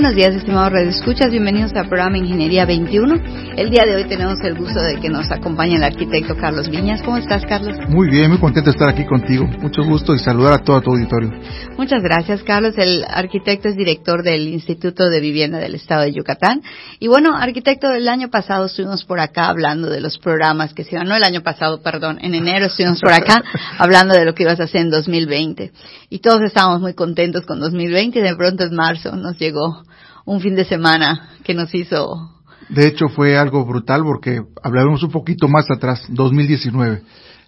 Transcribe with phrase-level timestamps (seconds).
[0.00, 1.30] Buenos días, estimados Escuchas.
[1.30, 3.16] Bienvenidos al programa Ingeniería 21.
[3.54, 7.02] El día de hoy tenemos el gusto de que nos acompañe el arquitecto Carlos Viñas.
[7.02, 7.76] ¿Cómo estás, Carlos?
[7.90, 9.44] Muy bien, muy contento de estar aquí contigo.
[9.60, 11.30] Mucho gusto y saludar a todo tu auditorio.
[11.76, 12.78] Muchas gracias, Carlos.
[12.78, 16.62] El arquitecto es director del Instituto de Vivienda del Estado de Yucatán.
[16.98, 20.94] Y bueno, arquitecto, el año pasado estuvimos por acá hablando de los programas que se
[20.94, 23.42] iban, no el año pasado, perdón, en enero estuvimos por acá
[23.78, 25.72] hablando de lo que ibas a hacer en 2020.
[26.08, 29.82] Y todos estábamos muy contentos con 2020 y de pronto en marzo nos llegó
[30.24, 32.30] un fin de semana que nos hizo.
[32.68, 37.02] De hecho, fue algo brutal porque hablaremos un poquito más atrás, 2019.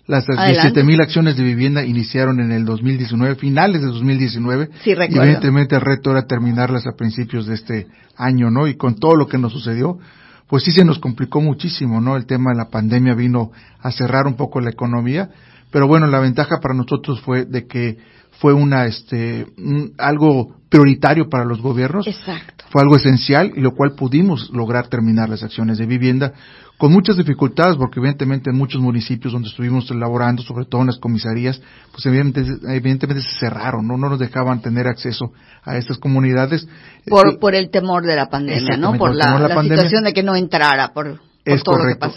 [0.09, 4.71] Las 17 mil acciones de vivienda iniciaron en el 2019, finales de 2019.
[4.83, 5.23] Sí, recuerdo.
[5.23, 8.67] Y evidentemente el reto era terminarlas a principios de este año, ¿no?
[8.67, 9.99] Y con todo lo que nos sucedió,
[10.49, 12.17] pues sí se nos complicó muchísimo, ¿no?
[12.17, 15.31] El tema de la pandemia vino a cerrar un poco la economía,
[15.71, 17.99] pero bueno, la ventaja para nosotros fue de que
[18.43, 19.47] fue una, este,
[19.99, 22.09] algo prioritario para los gobiernos.
[22.09, 22.65] Exacto.
[22.71, 26.33] Fue algo esencial y lo cual pudimos lograr terminar las acciones de vivienda
[26.77, 30.99] con muchas dificultades porque evidentemente en muchos municipios donde estuvimos elaborando, sobre todo en las
[30.99, 33.97] comisarías, pues evidentemente, se cerraron, ¿no?
[33.97, 35.33] no nos dejaban tener acceso
[35.63, 36.67] a estas comunidades.
[37.07, 38.95] Por, eh, por el temor de la pandemia, ¿no?
[38.99, 42.09] Por la, la situación de que no entrara, por es correcto.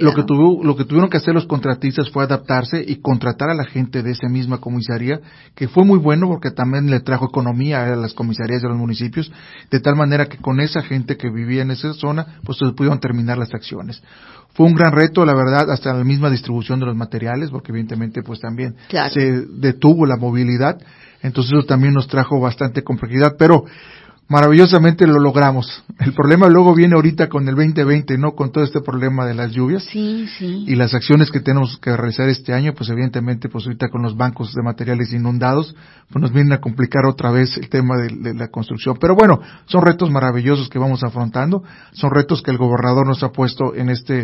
[0.00, 0.22] Lo que,
[0.64, 4.12] lo que tuvieron que hacer los contratistas fue adaptarse y contratar a la gente de
[4.12, 5.20] esa misma comisaría,
[5.54, 9.32] que fue muy bueno porque también le trajo economía a las comisarías de los municipios,
[9.70, 13.00] de tal manera que con esa gente que vivía en esa zona, pues se pudieron
[13.00, 14.00] terminar las acciones.
[14.54, 18.22] Fue un gran reto, la verdad, hasta la misma distribución de los materiales, porque evidentemente
[18.22, 18.76] pues también
[19.10, 20.78] se detuvo la movilidad,
[21.22, 23.64] entonces eso también nos trajo bastante complejidad, pero
[24.28, 25.82] maravillosamente lo logramos.
[25.98, 28.32] El problema luego viene ahorita con el 2020, ¿no?
[28.32, 29.84] Con todo este problema de las lluvias.
[29.84, 30.64] Sí, sí.
[30.66, 34.16] Y las acciones que tenemos que realizar este año, pues evidentemente, pues ahorita con los
[34.16, 35.74] bancos de materiales inundados,
[36.10, 38.98] pues nos vienen a complicar otra vez el tema de, de la construcción.
[39.00, 43.32] Pero bueno, son retos maravillosos que vamos afrontando, son retos que el gobernador nos ha
[43.32, 44.14] puesto en esta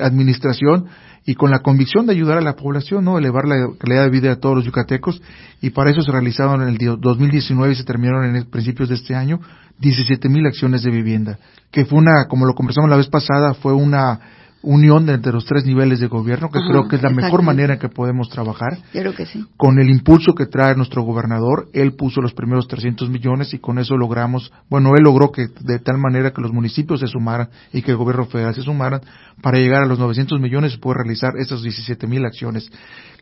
[0.00, 0.86] administración
[1.26, 3.18] y con la convicción de ayudar a la población, ¿no?
[3.18, 5.20] Elevar la calidad de vida de todos los yucatecos
[5.60, 9.14] y para eso se realizaron en el 2019 y se terminaron en principios de este
[9.16, 9.40] año
[9.78, 11.38] 17 mil acciones de vivienda,
[11.72, 14.20] que fue una, como lo conversamos la vez pasada, fue una
[14.66, 17.78] unión entre los tres niveles de gobierno, que creo que es la mejor manera en
[17.78, 18.78] que podemos trabajar.
[18.92, 19.46] creo que sí.
[19.56, 23.78] Con el impulso que trae nuestro gobernador, él puso los primeros 300 millones y con
[23.78, 27.82] eso logramos, bueno, él logró que de tal manera que los municipios se sumaran y
[27.82, 29.02] que el gobierno federal se sumaran
[29.40, 32.68] para llegar a los 900 millones y poder realizar esas 17 mil acciones.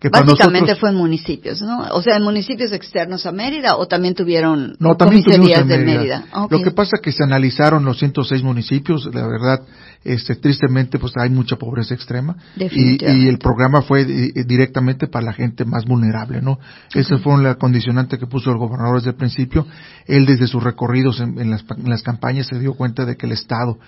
[0.00, 1.82] Que Básicamente fue en municipios, ¿no?
[1.92, 6.24] O sea, en municipios externos a Mérida o también tuvieron no, también comisarías de Mérida.
[6.50, 9.62] Lo que pasa es que se analizaron los 106 municipios, la verdad,
[10.04, 15.26] este, tristemente, pues hay mucha pobreza extrema y, y, el programa fue eh, directamente para
[15.26, 16.58] la gente más vulnerable, ¿no?
[16.94, 19.66] Esa fue la condicionante que puso el gobernador desde el principio.
[20.06, 23.32] Él desde sus recorridos en, las, en las campañas se dio cuenta de que el
[23.32, 23.78] Estado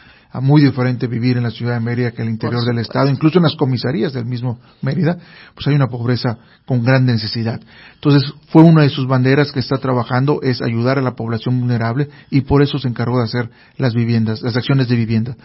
[0.40, 3.38] muy diferente vivir en la ciudad de Mérida que en el interior del estado, incluso
[3.38, 5.18] en las comisarías del mismo Mérida,
[5.54, 7.60] pues hay una pobreza con gran necesidad.
[7.94, 12.08] Entonces, fue una de sus banderas que está trabajando es ayudar a la población vulnerable
[12.30, 15.36] y por eso se encargó de hacer las viviendas, las acciones de vivienda.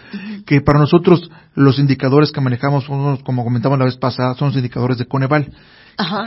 [0.46, 4.98] Que para nosotros los indicadores que manejamos, como comentamos la vez pasada, son los indicadores
[4.98, 5.52] de Coneval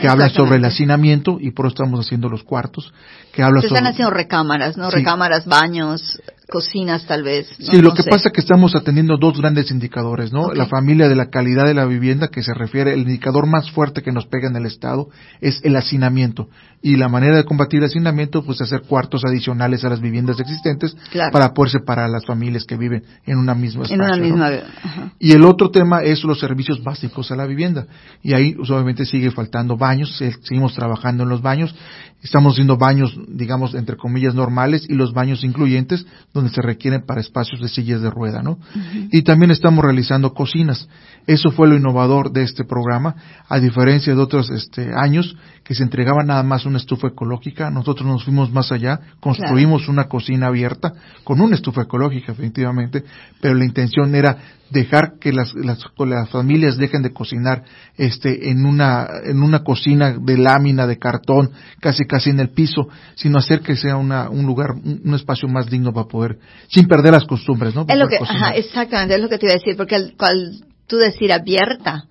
[0.01, 2.93] que habla sobre el hacinamiento y por eso estamos haciendo los cuartos,
[3.33, 4.91] que habla Se están haciendo recámaras, ¿no?
[4.91, 7.49] Recámaras, baños, cocinas tal vez.
[7.59, 10.53] sí, lo que pasa es que estamos atendiendo dos grandes indicadores, ¿no?
[10.53, 14.03] La familia de la calidad de la vivienda, que se refiere, el indicador más fuerte
[14.03, 15.09] que nos pega en el Estado
[15.41, 16.49] es el hacinamiento.
[16.83, 20.95] Y la manera de combatir el hacinamiento, pues hacer cuartos adicionales a las viviendas existentes
[21.33, 23.95] para poder separar a las familias que viven en una misma espacio.
[23.95, 24.51] En una misma.
[25.19, 27.87] Y el otro tema es los servicios básicos a la vivienda.
[28.23, 31.75] Y ahí, pues, obviamente, sigue faltando baños, seguimos trabajando en los baños.
[32.23, 37.21] Estamos haciendo baños, digamos, entre comillas, normales y los baños incluyentes, donde se requieren para
[37.21, 38.59] espacios de sillas de rueda, ¿no?
[39.13, 40.89] Y también estamos realizando cocinas.
[41.29, 43.15] Eso fue lo innovador de este programa,
[43.49, 47.71] a diferencia de otros este, años que se entregaba nada más una estufa ecológica.
[47.71, 50.93] Nosotros nos fuimos más allá, construimos una cocina abierta
[51.23, 53.05] con una estufa ecológica, efectivamente,
[53.41, 54.37] pero la intención era
[54.71, 57.65] dejar que las, las, las, familias dejen de cocinar
[57.97, 61.51] este en una en una cocina de lámina de cartón
[61.81, 65.69] casi casi en el piso sino hacer que sea una, un lugar un, espacio más
[65.69, 66.24] digno para poder
[66.69, 69.55] sin perder las costumbres no es lo que ajá, exactamente es lo que te iba
[69.55, 70.15] a decir porque al,
[70.87, 72.07] tú decir abierta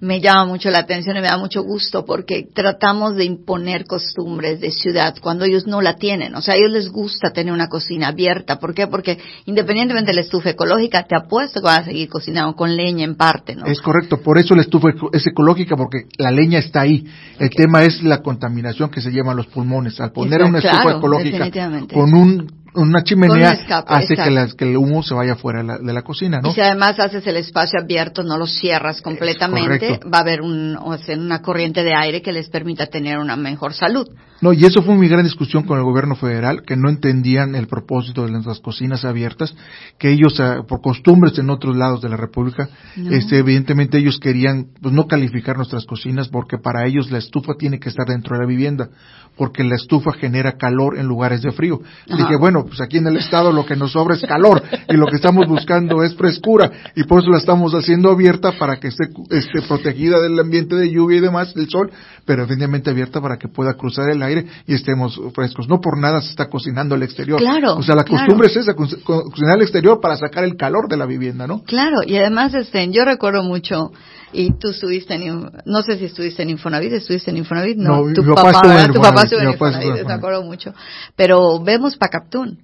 [0.00, 4.60] me llama mucho la atención y me da mucho gusto porque tratamos de imponer costumbres
[4.60, 6.34] de ciudad cuando ellos no la tienen.
[6.34, 8.58] O sea, a ellos les gusta tener una cocina abierta.
[8.58, 8.86] ¿Por qué?
[8.86, 13.04] Porque independientemente de la estufa ecológica, te apuesto que van a seguir cocinando con leña
[13.04, 13.66] en parte, ¿no?
[13.66, 14.18] Es correcto.
[14.18, 17.04] Por eso la estufa es ecológica porque la leña está ahí.
[17.38, 20.00] El tema es la contaminación que se lleva a los pulmones.
[20.00, 21.50] Al poner una estufa ecológica
[21.92, 23.50] con un una chimenea
[23.86, 26.50] hace que, el humo se vaya fuera de la, cocina, ¿no?
[26.50, 30.76] Y si además haces el espacio abierto, no lo cierras completamente, va a haber un,
[30.76, 34.06] o sea, una corriente de aire que les permita tener una mejor salud.
[34.40, 37.68] No, y eso fue mi gran discusión con el gobierno federal, que no entendían el
[37.68, 39.54] propósito de las cocinas abiertas,
[39.98, 44.66] que ellos, ah, por costumbres en otros lados de la República, este, evidentemente ellos querían
[44.80, 48.42] pues, no calificar nuestras cocinas porque para ellos la estufa tiene que estar dentro de
[48.42, 48.88] la vivienda,
[49.36, 51.80] porque la estufa genera calor en lugares de frío.
[52.06, 55.06] Dije, bueno, pues aquí en el estado lo que nos sobra es calor y lo
[55.06, 59.04] que estamos buscando es frescura y por eso la estamos haciendo abierta para que esté,
[59.30, 61.90] esté protegida del ambiente de lluvia y demás, del sol,
[62.24, 65.68] pero evidentemente abierta para que pueda cruzar el aire y estemos frescos.
[65.68, 67.38] No por nada se está cocinando al exterior.
[67.40, 67.76] Claro.
[67.76, 71.06] O sea, la costumbre es esa, cocinar al exterior para sacar el calor de la
[71.06, 71.62] vivienda, ¿no?
[71.62, 73.92] Claro, y además, este, yo recuerdo mucho,
[74.32, 78.24] y tú estuviste en, no sé si estuviste en Infonavit, estuviste en Infonavit, no, tu,
[78.34, 80.74] papá, tu papá estuvo en Infonavit, me acuerdo mucho.
[81.16, 82.60] Pero vemos Pacaptún.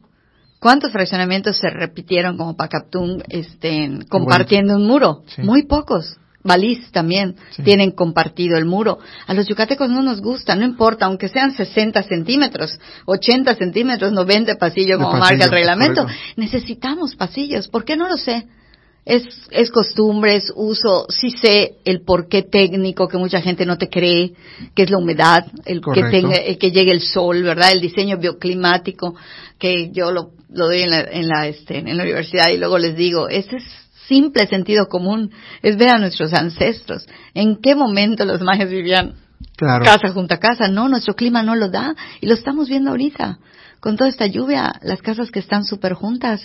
[0.60, 5.22] ¿Cuántos fraccionamientos se repitieron como Pacaptún, este, compartiendo un muro?
[5.38, 6.16] Muy pocos.
[6.42, 8.98] Baliz también tienen compartido el muro.
[9.26, 14.56] A los yucatecos no nos gusta, no importa, aunque sean 60 centímetros, 80 centímetros, 90
[14.56, 16.06] pasillos como marca el reglamento.
[16.36, 17.68] Necesitamos pasillos.
[17.68, 18.46] ¿Por qué no lo sé?
[19.08, 23.88] Es, es costumbre, es uso, sí sé el porqué técnico que mucha gente no te
[23.88, 24.34] cree,
[24.74, 27.72] que es la humedad, el que, tenga, el que llegue el sol, ¿verdad?
[27.72, 29.14] El diseño bioclimático,
[29.58, 32.76] que yo lo, lo doy en la, en la, este, en la universidad y luego
[32.76, 33.64] les digo, ese es
[34.08, 35.30] simple sentido común,
[35.62, 37.06] es ver a nuestros ancestros.
[37.32, 39.14] ¿En qué momento los mayas vivían
[39.56, 40.68] casa junto a casa?
[40.68, 43.38] No, nuestro clima no lo da y lo estamos viendo ahorita.
[43.80, 46.42] Con toda esta lluvia, las casas que están súper juntas.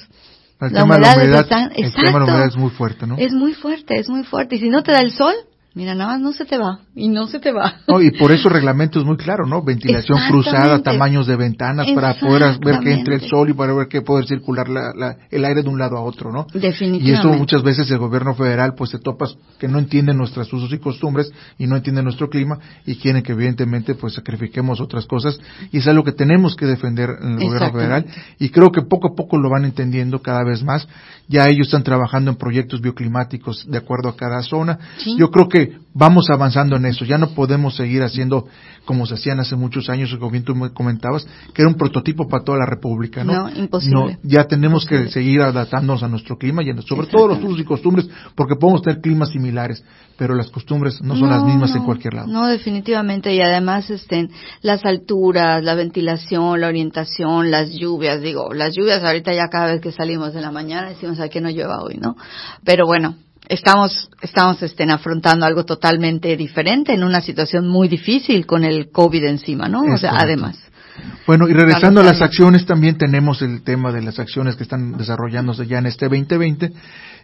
[0.71, 3.17] La humedad, es muy fuerte, ¿no?
[3.17, 4.55] Es muy fuerte, es muy fuerte.
[4.55, 5.33] Y si no te da el sol,
[5.75, 7.81] Mira, nada más no se te va y no se te va.
[7.87, 9.63] No, y por eso el reglamento es muy claro, ¿no?
[9.63, 13.87] Ventilación cruzada, tamaños de ventanas para poder ver que entre el sol y para ver
[13.87, 16.45] que poder circular la, el aire de un lado a otro, ¿no?
[16.53, 17.09] Definitivamente.
[17.09, 20.71] Y eso muchas veces el gobierno federal pues se topas que no entiende nuestros usos
[20.71, 25.39] y costumbres y no entiende nuestro clima y quieren que evidentemente pues sacrifiquemos otras cosas
[25.71, 28.05] y es algo que tenemos que defender en el gobierno federal
[28.37, 30.87] y creo que poco a poco lo van entendiendo cada vez más.
[31.27, 34.77] Ya ellos están trabajando en proyectos bioclimáticos de acuerdo a cada zona.
[35.17, 35.62] Yo creo que
[35.93, 37.05] vamos avanzando en eso.
[37.05, 38.47] Ya no podemos seguir haciendo
[38.85, 42.27] como se hacían hace muchos años, como bien tú me comentabas, que era un prototipo
[42.27, 43.49] para toda la República, ¿no?
[43.49, 44.17] No, imposible.
[44.23, 48.09] ya tenemos que seguir adaptándonos a nuestro clima y sobre todo los usos y costumbres,
[48.35, 49.83] porque podemos tener climas similares,
[50.17, 52.27] pero las costumbres no son las mismas en cualquier lado.
[52.27, 54.29] No, definitivamente, y además estén
[54.61, 59.81] las alturas, la ventilación, la orientación, las lluvias, digo, las lluvias ahorita ya cada vez
[59.81, 62.15] que salimos de la mañana decimos, a que no llueva hoy, ¿no?
[62.63, 63.15] Pero bueno,
[63.47, 69.25] estamos, estamos estén afrontando algo totalmente diferente en una situación muy difícil con el COVID
[69.25, 69.81] encima, ¿no?
[69.93, 70.57] O sea, además.
[71.25, 74.97] Bueno, y regresando a las acciones, también tenemos el tema de las acciones que están
[74.97, 76.71] desarrollándose ya en este 2020.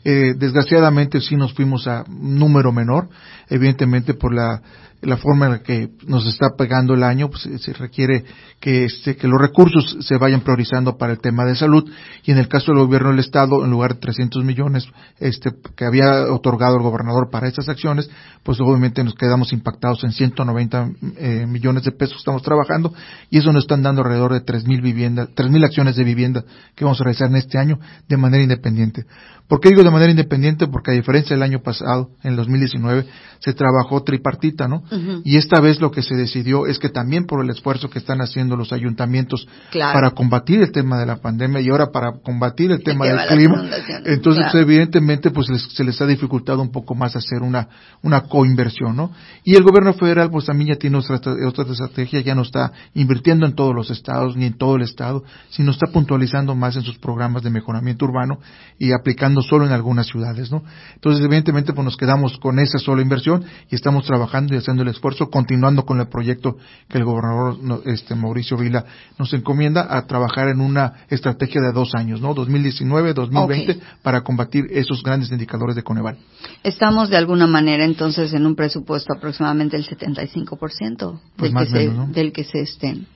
[0.05, 3.09] Eh, desgraciadamente sí nos fuimos a un número menor,
[3.49, 4.61] evidentemente por la
[5.01, 8.25] la forma en la que nos está pegando el año, pues se requiere
[8.59, 11.89] que, este, que los recursos se vayan priorizando para el tema de salud
[12.23, 14.87] y en el caso del gobierno del estado, en lugar de 300 millones
[15.19, 18.09] este, que había otorgado el gobernador para estas acciones,
[18.43, 22.93] pues obviamente nos quedamos impactados en 190 eh, millones de pesos que estamos trabajando
[23.29, 26.43] y eso nos están dando alrededor de 3.000 viviendas, 3.000 acciones de vivienda
[26.75, 29.05] que vamos a realizar en este año de manera independiente.
[29.49, 30.67] ¿Por qué digo de manera independiente?
[30.67, 33.07] Porque a diferencia del año pasado, en el 2019,
[33.39, 34.83] se trabajó tripartita, ¿no?
[35.23, 38.21] Y esta vez lo que se decidió es que también por el esfuerzo que están
[38.21, 42.83] haciendo los ayuntamientos para combatir el tema de la pandemia y ahora para combatir el
[42.83, 43.65] tema del clima,
[44.05, 47.67] entonces evidentemente pues se les ha dificultado un poco más hacer una,
[48.01, 49.11] una coinversión, ¿no?
[49.43, 53.45] Y el gobierno federal pues también ya tiene otra, otra estrategia, ya no está invirtiendo
[53.45, 56.97] en todos los estados ni en todo el estado, sino está puntualizando más en sus
[56.97, 58.39] programas de mejoramiento urbano
[58.77, 60.63] y aplicando solo en algunas ciudades, ¿no?
[60.95, 64.89] Entonces, evidentemente, pues nos quedamos con esa sola inversión y estamos trabajando y haciendo el
[64.89, 66.57] esfuerzo, continuando con el proyecto
[66.87, 68.85] que el gobernador, este, Mauricio Vila,
[69.17, 72.33] nos encomienda a trabajar en una estrategia de dos años, ¿no?
[72.33, 76.17] 2019, 2020, para combatir esos grandes indicadores de Coneval.
[76.63, 81.89] Estamos de alguna manera entonces en un presupuesto aproximadamente el 75% pues del, que se,
[82.11, 83.07] del que se estén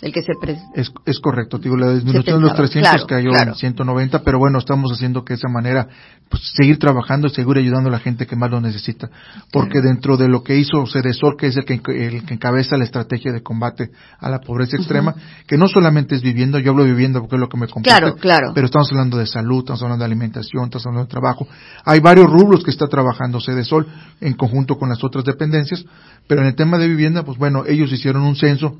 [0.00, 0.32] el que se
[0.74, 4.92] es, es correcto, digo, la disminución de los 300 cayó en 190, pero bueno, estamos
[4.92, 5.88] haciendo que de esa manera
[6.28, 9.10] pues, seguir trabajando y seguir ayudando a la gente que más lo necesita.
[9.52, 12.84] Porque dentro de lo que hizo Cedesol, que es el que, el que encabeza la
[12.84, 13.90] estrategia de combate
[14.20, 15.16] a la pobreza extrema,
[15.48, 17.96] que no solamente es vivienda, yo hablo de vivienda porque es lo que me compete,
[17.96, 18.52] claro, claro.
[18.54, 21.48] pero estamos hablando de salud, estamos hablando de alimentación, estamos hablando de trabajo.
[21.84, 23.88] Hay varios rubros que está trabajando Cedesol
[24.20, 25.84] en conjunto con las otras dependencias,
[26.28, 28.78] pero en el tema de vivienda, pues bueno, ellos hicieron un censo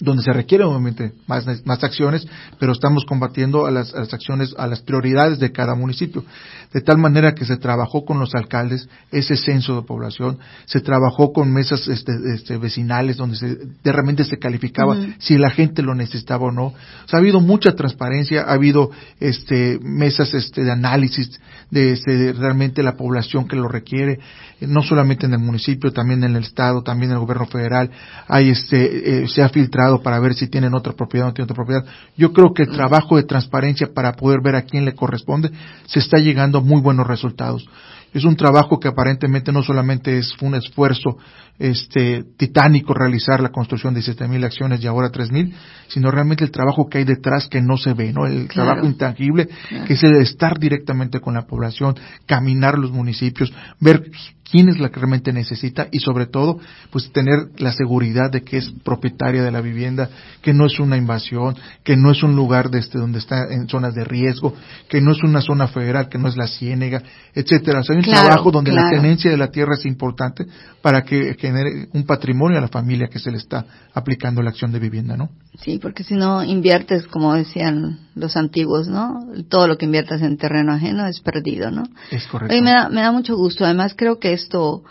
[0.00, 2.26] donde se requieren obviamente más, más acciones,
[2.58, 6.24] pero estamos combatiendo a las, acciones, a las prioridades de cada municipio.
[6.72, 11.32] De tal manera que se trabajó con los alcaldes ese censo de población, se trabajó
[11.32, 15.94] con mesas este, este, vecinales donde se, de realmente se calificaba si la gente lo
[15.94, 16.66] necesitaba o no.
[16.66, 22.32] O sea, ha habido mucha transparencia, ha habido este, mesas este, de análisis de, este,
[22.32, 24.18] realmente la población que lo requiere,
[24.60, 27.90] no solamente en el municipio, también en el Estado, también en el gobierno federal.
[28.28, 31.50] Hay este, eh, se ha filtrado para ver si tienen otra propiedad o no tienen
[31.50, 31.84] otra propiedad.
[32.16, 35.50] Yo creo que el trabajo de transparencia para poder ver a quién le corresponde
[35.86, 37.68] se está llegando a muy buenos resultados.
[38.16, 41.18] Es un trabajo que aparentemente no solamente es un esfuerzo
[41.58, 45.52] este, titánico realizar la construcción de 7.000 acciones y ahora 3.000,
[45.88, 48.26] sino realmente el trabajo que hay detrás que no se ve, ¿no?
[48.26, 49.48] El trabajo intangible
[49.86, 51.94] que es el de estar directamente con la población,
[52.24, 54.10] caminar los municipios, ver
[54.50, 56.58] quién es la que realmente necesita y sobre todo,
[56.90, 60.08] pues tener la seguridad de que es propietaria de la vivienda,
[60.40, 63.94] que no es una invasión, que no es un lugar desde donde está en zonas
[63.94, 64.54] de riesgo,
[64.88, 67.02] que no es una zona federal, que no es la ciénega,
[67.34, 67.80] etcétera.
[67.80, 70.46] O sea, hay un trabajo donde la tenencia de la tierra es importante
[70.82, 74.72] para que genere un patrimonio a la familia que se le está aplicando la acción
[74.72, 75.30] de vivienda, ¿no?
[75.60, 79.26] Sí, porque si no inviertes, como decían los antiguos, ¿no?
[79.48, 81.84] Todo lo que inviertas en terreno ajeno es perdido, ¿no?
[82.10, 82.54] Es correcto.
[82.54, 83.64] Y me da, me da mucho gusto.
[83.64, 84.82] Además, creo que esto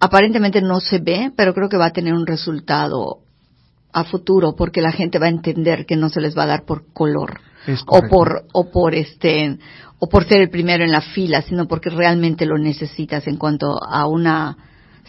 [0.00, 3.18] aparentemente no se ve, pero creo que va a tener un resultado
[3.92, 6.64] a futuro porque la gente va a entender que no se les va a dar
[6.64, 7.40] por color
[7.86, 9.58] o por o por este
[9.98, 13.82] o por ser el primero en la fila, sino porque realmente lo necesitas en cuanto
[13.82, 14.56] a una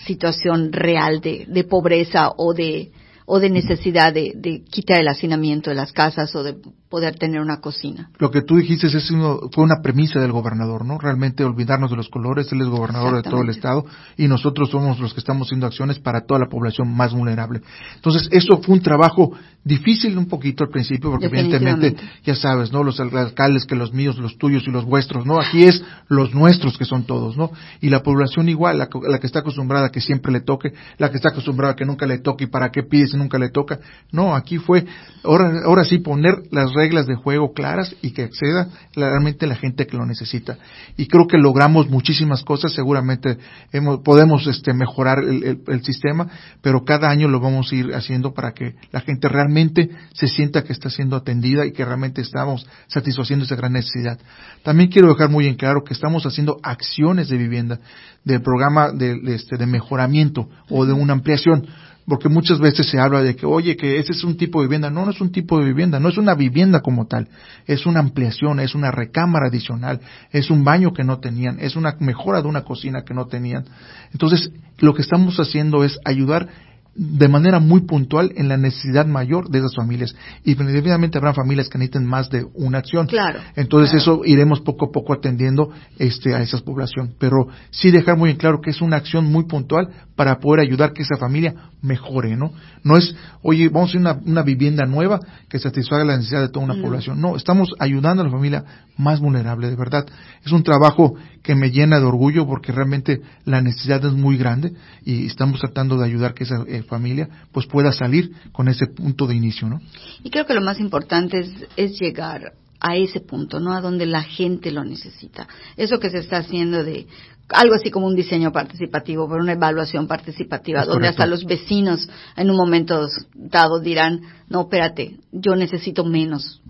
[0.06, 2.92] situación real de, de pobreza o de
[3.26, 6.58] o de necesidad de, de, quitar el hacinamiento de las casas o de
[6.96, 8.10] poder tener una cocina.
[8.20, 9.12] Lo que tú dijiste es
[9.52, 10.98] fue una premisa del gobernador, ¿no?
[10.98, 13.86] Realmente olvidarnos de los colores, él es gobernador de todo el estado
[14.16, 17.60] y nosotros somos los que estamos haciendo acciones para toda la población más vulnerable.
[17.96, 19.34] Entonces, eso fue un trabajo
[19.66, 22.82] difícil un poquito al principio porque evidentemente, ya sabes, ¿no?
[22.82, 25.42] Los alcaldes que los míos, los tuyos y los vuestros, ¿no?
[25.42, 27.52] Aquí es los nuestros que son todos, ¿no?
[27.82, 31.10] Y la población igual, la, la que está acostumbrada a que siempre le toque, la
[31.10, 33.50] que está acostumbrada a que nunca le toque y para qué pides y nunca le
[33.50, 33.80] toca.
[34.14, 34.86] No, aquí fue,
[35.26, 39.56] ahora, ahora sí poner las reglas reglas de juego claras y que acceda realmente la
[39.56, 40.58] gente que lo necesita.
[40.98, 43.38] Y creo que logramos muchísimas cosas, seguramente
[43.72, 46.28] hemos, podemos este, mejorar el, el, sistema,
[46.62, 50.64] pero cada año lo vamos a ir haciendo para que la gente realmente se sienta
[50.64, 54.20] que está siendo atendida y que realmente estamos satisfaciendo esa gran necesidad.
[54.64, 57.80] También quiero dejar muy en claro que estamos haciendo acciones de vivienda,
[58.24, 61.66] de programa de, este, de mejoramiento o de una ampliación
[62.08, 64.90] porque muchas veces se habla de que, oye, que ese es un tipo de vivienda.
[64.92, 67.28] No, no es un tipo de vivienda, no es una vivienda como tal.
[67.66, 71.96] Es una ampliación, es una recámara adicional, es un baño que no tenían, es una
[72.00, 73.66] mejora de una cocina que no tenían.
[74.14, 76.48] Entonces, lo que estamos haciendo es ayudar
[76.96, 80.16] de manera muy puntual en la necesidad mayor de esas familias.
[80.46, 83.08] Y definitivamente habrá familias que necesiten más de una acción.
[83.08, 83.42] Claro.
[83.56, 87.14] Entonces eso iremos poco a poco atendiendo este, a esa población.
[87.20, 90.94] Pero sí dejar muy en claro que es una acción muy puntual para poder ayudar
[90.94, 92.54] que esa familia mejore, ¿no?
[92.84, 96.50] No es, oye, vamos a hacer una, una vivienda nueva que satisfaga la necesidad de
[96.50, 96.82] toda una mm.
[96.82, 97.20] población.
[97.20, 98.64] No, estamos ayudando a la familia
[98.98, 100.06] más vulnerable, de verdad.
[100.46, 104.74] Es un trabajo que me llena de orgullo porque realmente la necesidad es muy grande
[105.04, 109.28] y estamos tratando de ayudar que esa eh, familia pues pueda salir con ese punto
[109.28, 109.82] de inicio, ¿no?
[110.24, 113.74] Y creo que lo más importante es, es llegar a ese punto, ¿no?
[113.74, 115.48] A donde la gente lo necesita.
[115.76, 117.08] Eso que se está haciendo de
[117.50, 122.50] algo así como un diseño participativo, pero una evaluación participativa, donde hasta los vecinos en
[122.50, 126.62] un momento dado dirán, no, espérate, yo necesito menos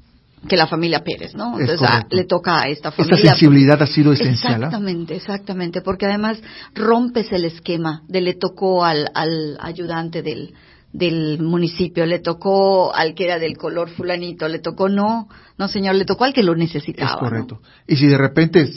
[0.48, 1.60] que la familia Pérez, ¿no?
[1.60, 3.16] Entonces ah, le toca a esta familia.
[3.16, 4.54] Esta sensibilidad ha sido esencial.
[4.54, 4.68] ¿ah?
[4.68, 6.40] Exactamente, exactamente, porque además
[6.74, 10.54] rompes el esquema de le tocó al, al ayudante del,
[10.96, 15.96] del municipio, le tocó al que era del color fulanito, le tocó no, no señor,
[15.96, 17.12] le tocó al que lo necesitaba.
[17.12, 17.62] Es correcto.
[17.88, 18.68] Y si de repente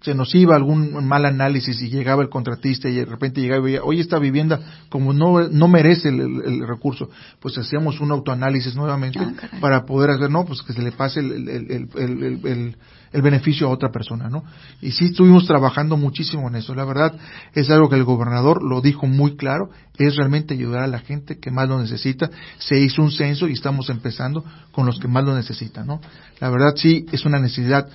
[0.00, 3.64] se, nos iba algún mal análisis y llegaba el contratista y de repente llegaba y
[3.64, 7.10] veía, oye, esta vivienda como no, no merece el, recurso,
[7.40, 11.20] pues hacíamos un autoanálisis nuevamente ah, para poder hacer, no, pues que se le pase
[11.20, 12.76] el
[13.12, 14.44] el beneficio a otra persona, ¿no?
[14.80, 16.74] Y sí estuvimos trabajando muchísimo en eso.
[16.74, 17.14] La verdad
[17.54, 21.38] es algo que el gobernador lo dijo muy claro, es realmente ayudar a la gente
[21.38, 22.30] que más lo necesita.
[22.58, 25.97] Se hizo un censo y estamos empezando con los que más lo necesitan, ¿no?
[26.40, 27.88] La verdad sí es una necesidad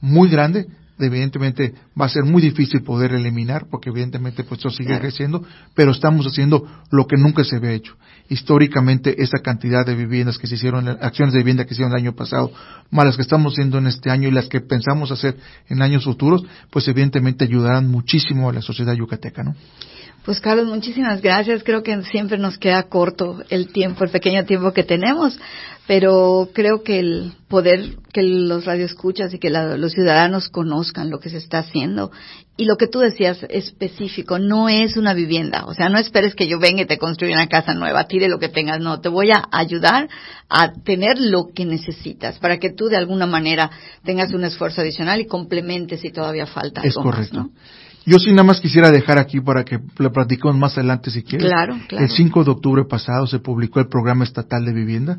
[0.00, 0.66] muy grande,
[0.98, 5.44] evidentemente va a ser muy difícil poder eliminar porque evidentemente pues esto sigue creciendo,
[5.74, 7.96] pero estamos haciendo lo que nunca se había hecho.
[8.28, 11.98] Históricamente esa cantidad de viviendas que se hicieron, acciones de vivienda que se hicieron el
[11.98, 12.52] año pasado,
[12.90, 15.36] más las que estamos haciendo en este año y las que pensamos hacer
[15.68, 19.54] en años futuros, pues evidentemente ayudarán muchísimo a la sociedad yucateca, ¿no?
[20.24, 21.62] Pues Carlos, muchísimas gracias.
[21.62, 25.38] Creo que siempre nos queda corto el tiempo, el pequeño tiempo que tenemos,
[25.86, 31.28] pero creo que el poder que los radioescuchas y que los ciudadanos conozcan lo que
[31.28, 32.10] se está haciendo
[32.56, 36.46] y lo que tú decías específico, no es una vivienda, o sea, no esperes que
[36.46, 39.30] yo venga y te construya una casa nueva, tire lo que tengas, no, te voy
[39.32, 40.08] a ayudar
[40.48, 43.70] a tener lo que necesitas para que tú de alguna manera
[44.04, 47.50] tengas un esfuerzo adicional y complementes si todavía falta es correcto.
[48.06, 51.46] Yo sí nada más quisiera dejar aquí para que lo platiquemos más adelante si quieres.
[51.48, 52.04] Claro, claro.
[52.04, 55.18] El 5 de octubre pasado se publicó el programa estatal de vivienda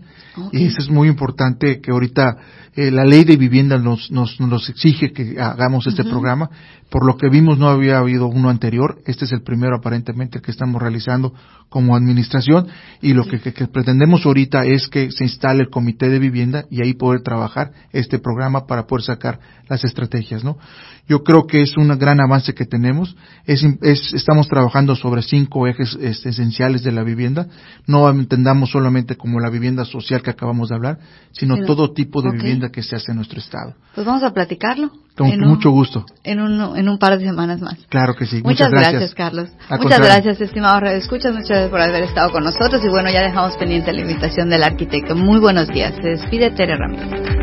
[0.51, 2.37] y eso es muy importante que ahorita
[2.75, 6.49] eh, la ley de vivienda nos, nos, nos exige que hagamos este programa.
[6.95, 8.99] Por lo que vimos no había habido uno anterior.
[9.05, 11.33] Este es el primero aparentemente que estamos realizando
[11.67, 12.67] como administración
[13.01, 16.81] y lo que, que, pretendemos ahorita es que se instale el comité de vivienda y
[16.81, 20.57] ahí poder trabajar este programa para poder sacar las estrategias, ¿no?
[21.07, 23.15] Yo creo que es un gran avance que tenemos.
[23.45, 27.47] Es, es, estamos trabajando sobre cinco ejes este, esenciales de la vivienda.
[27.85, 30.99] No entendamos solamente como la vivienda social que acabamos de hablar,
[31.31, 33.75] sino todo tipo de vivienda que se hace en nuestro estado.
[33.93, 34.91] Pues vamos a platicarlo.
[35.15, 36.05] Con mucho gusto.
[36.23, 37.75] En un, en un par de semanas más.
[37.89, 38.41] Claro que sí.
[38.43, 39.13] Muchas, gracias.
[39.13, 39.49] Carlos.
[39.79, 41.33] muchas gracias, estimado Radio Escuchas.
[41.33, 42.83] Muchas gracias por haber estado con nosotros.
[42.83, 45.15] Y bueno, ya dejamos pendiente la invitación del arquitecto.
[45.15, 45.93] Muy buenos días.
[46.01, 47.35] Se despide Tere Ramírez.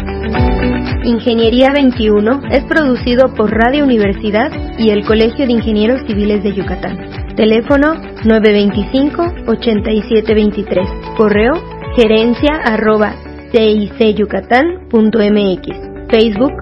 [1.04, 7.34] Ingeniería 21 es producido por Radio Universidad y el Colegio de Ingenieros Civiles de Yucatán.
[7.34, 7.94] Teléfono
[8.25, 11.16] 925-8723.
[11.16, 11.54] Correo
[11.96, 13.16] gerencia arroba
[13.52, 15.92] cicyucatán.mx.
[16.08, 16.62] Facebook